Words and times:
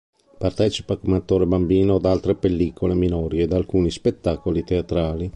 Partecipa 0.39 0.97
come 0.97 1.17
attore 1.17 1.45
bambino 1.45 1.93
ad 1.97 2.05
altre 2.05 2.33
pellicole 2.33 2.95
minori 2.95 3.37
e 3.37 3.43
ad 3.43 3.53
alcuni 3.53 3.91
spettacoli 3.91 4.63
teatrali. 4.63 5.29